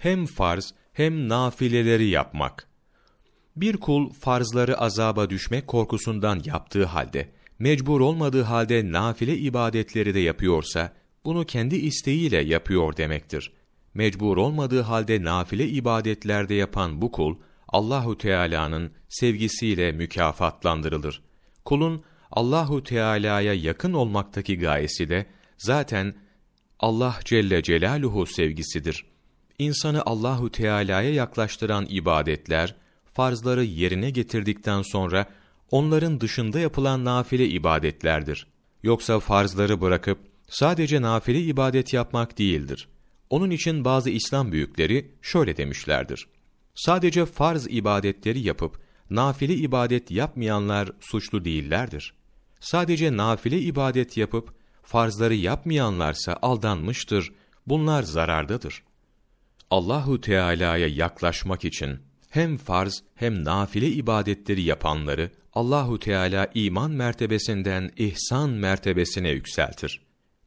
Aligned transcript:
hem 0.00 0.26
farz 0.26 0.74
hem 0.92 1.28
nafileleri 1.28 2.06
yapmak. 2.08 2.66
Bir 3.56 3.76
kul 3.76 4.10
farzları 4.10 4.78
azaba 4.78 5.30
düşmek 5.30 5.66
korkusundan 5.66 6.42
yaptığı 6.44 6.84
halde, 6.84 7.28
mecbur 7.58 8.00
olmadığı 8.00 8.42
halde 8.42 8.92
nafile 8.92 9.36
ibadetleri 9.36 10.14
de 10.14 10.20
yapıyorsa, 10.20 10.92
bunu 11.24 11.46
kendi 11.46 11.76
isteğiyle 11.76 12.44
yapıyor 12.44 12.96
demektir. 12.96 13.52
Mecbur 13.94 14.36
olmadığı 14.36 14.82
halde 14.82 15.22
nafile 15.22 15.68
ibadetlerde 15.68 16.54
yapan 16.54 17.02
bu 17.02 17.12
kul, 17.12 17.36
Allahu 17.68 18.18
Teala'nın 18.18 18.90
sevgisiyle 19.08 19.92
mükafatlandırılır. 19.92 21.22
Kulun 21.64 22.02
Allahu 22.30 22.82
Teala'ya 22.82 23.52
yakın 23.52 23.92
olmaktaki 23.92 24.58
gayesi 24.58 25.08
de 25.08 25.26
zaten 25.58 26.14
Allah 26.78 27.18
Celle 27.24 27.62
Celaluhu 27.62 28.26
sevgisidir. 28.26 29.10
İnsanı 29.60 30.02
Allahu 30.06 30.50
Teala'ya 30.50 31.14
yaklaştıran 31.14 31.86
ibadetler, 31.88 32.74
farzları 33.12 33.64
yerine 33.64 34.10
getirdikten 34.10 34.82
sonra 34.82 35.26
onların 35.70 36.20
dışında 36.20 36.60
yapılan 36.60 37.04
nafile 37.04 37.48
ibadetlerdir. 37.48 38.46
Yoksa 38.82 39.20
farzları 39.20 39.80
bırakıp 39.80 40.18
sadece 40.48 41.02
nafile 41.02 41.40
ibadet 41.40 41.92
yapmak 41.92 42.38
değildir. 42.38 42.88
Onun 43.30 43.50
için 43.50 43.84
bazı 43.84 44.10
İslam 44.10 44.52
büyükleri 44.52 45.10
şöyle 45.22 45.56
demişlerdir. 45.56 46.26
Sadece 46.74 47.26
farz 47.26 47.66
ibadetleri 47.70 48.40
yapıp 48.40 48.80
nafile 49.10 49.54
ibadet 49.54 50.10
yapmayanlar 50.10 50.92
suçlu 51.00 51.44
değillerdir. 51.44 52.14
Sadece 52.60 53.16
nafile 53.16 53.60
ibadet 53.60 54.16
yapıp 54.16 54.54
farzları 54.82 55.34
yapmayanlarsa 55.34 56.38
aldanmıştır. 56.42 57.32
Bunlar 57.66 58.02
zarardadır. 58.02 58.82
Allahu 59.70 60.20
Teala'ya 60.20 60.86
yaklaşmak 60.86 61.64
için 61.64 61.98
hem 62.30 62.56
farz 62.56 63.02
hem 63.14 63.44
nafile 63.44 63.88
ibadetleri 63.88 64.62
yapanları 64.62 65.30
Allahu 65.52 65.98
Teala 65.98 66.50
iman 66.54 66.90
mertebesinden 66.90 67.90
ihsan 67.96 68.50
mertebesine 68.50 69.30
yükseltir. 69.30 70.00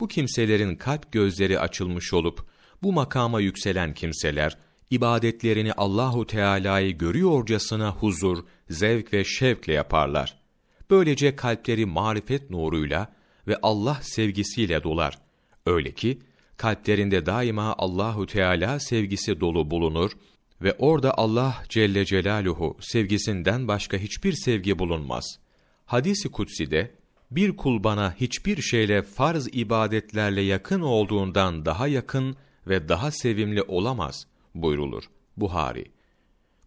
Bu 0.00 0.08
kimselerin 0.08 0.76
kalp 0.76 1.12
gözleri 1.12 1.60
açılmış 1.60 2.14
olup 2.14 2.46
bu 2.82 2.92
makama 2.92 3.40
yükselen 3.40 3.94
kimseler 3.94 4.58
ibadetlerini 4.90 5.72
Allahu 5.72 6.26
Teala'yı 6.26 6.98
görüyorcasına 6.98 7.90
huzur, 7.90 8.44
zevk 8.70 9.12
ve 9.12 9.24
şevkle 9.24 9.72
yaparlar. 9.72 10.36
Böylece 10.90 11.36
kalpleri 11.36 11.86
marifet 11.86 12.50
nuruyla 12.50 13.12
ve 13.48 13.56
Allah 13.62 13.98
sevgisiyle 14.02 14.82
dolar. 14.82 15.18
Öyle 15.66 15.92
ki 15.92 16.18
kalplerinde 16.56 17.26
daima 17.26 17.74
Allahu 17.78 18.26
Teala 18.26 18.80
sevgisi 18.80 19.40
dolu 19.40 19.70
bulunur 19.70 20.10
ve 20.62 20.76
orada 20.78 21.18
Allah 21.18 21.62
Celle 21.68 22.04
Celaluhu 22.04 22.76
sevgisinden 22.80 23.68
başka 23.68 23.96
hiçbir 23.96 24.32
sevgi 24.32 24.78
bulunmaz. 24.78 25.38
Hadis-i 25.86 26.28
kutsi'de 26.28 26.90
bir 27.30 27.56
kul 27.56 27.84
bana 27.84 28.14
hiçbir 28.20 28.62
şeyle 28.62 29.02
farz 29.02 29.48
ibadetlerle 29.52 30.40
yakın 30.40 30.80
olduğundan 30.80 31.64
daha 31.64 31.88
yakın 31.88 32.36
ve 32.66 32.88
daha 32.88 33.10
sevimli 33.10 33.62
olamaz 33.62 34.26
buyrulur. 34.54 35.04
Buhari. 35.36 35.84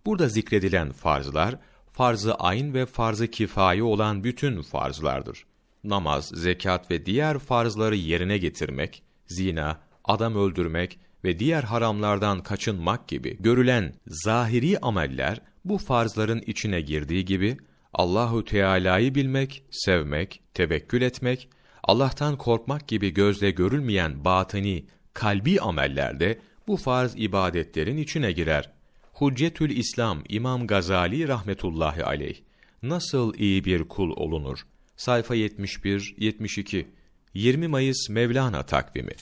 Burada 0.05 0.29
zikredilen 0.29 0.91
farzlar, 0.91 1.55
farzı 1.91 2.35
ayn 2.35 2.73
ve 2.73 2.85
farzı 2.85 3.27
kifayi 3.27 3.83
olan 3.83 4.23
bütün 4.23 4.61
farzlardır. 4.61 5.45
Namaz, 5.83 6.31
zekat 6.35 6.91
ve 6.91 7.05
diğer 7.05 7.39
farzları 7.39 7.95
yerine 7.95 8.37
getirmek, 8.37 9.03
zina, 9.29 9.79
adam 10.05 10.35
öldürmek 10.35 10.99
ve 11.23 11.39
diğer 11.39 11.63
haramlardan 11.63 12.43
kaçınmak 12.43 13.07
gibi 13.07 13.37
görülen 13.39 13.93
zahiri 14.07 14.79
ameller 14.79 15.41
bu 15.65 15.77
farzların 15.77 16.43
içine 16.47 16.81
girdiği 16.81 17.25
gibi 17.25 17.57
Allahu 17.93 18.45
Teala'yı 18.45 19.15
bilmek, 19.15 19.63
sevmek, 19.71 20.41
tevekkül 20.53 21.01
etmek, 21.01 21.49
Allah'tan 21.83 22.37
korkmak 22.37 22.87
gibi 22.87 23.13
gözle 23.13 23.51
görülmeyen 23.51 24.25
batini, 24.25 24.85
kalbi 25.13 25.61
amellerde 25.61 26.39
bu 26.67 26.77
farz 26.77 27.13
ibadetlerin 27.15 27.97
içine 27.97 28.31
girer. 28.31 28.69
Huccetül 29.13 29.77
İslam 29.77 30.23
İmam 30.29 30.67
Gazali 30.67 31.27
rahmetullahi 31.27 32.03
aleyh 32.03 32.35
nasıl 32.83 33.33
iyi 33.33 33.65
bir 33.65 33.83
kul 33.83 34.11
olunur? 34.15 34.59
Sayfa 34.97 35.35
71 35.35 36.15
72 36.17 36.87
20 37.33 37.67
Mayıs 37.67 38.09
Mevlana 38.09 38.63
takvimi 38.63 39.13